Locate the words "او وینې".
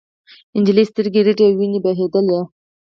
1.47-1.79